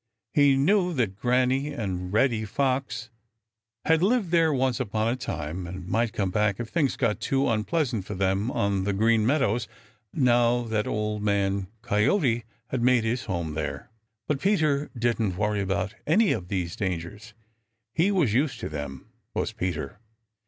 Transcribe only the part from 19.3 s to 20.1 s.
was Peter.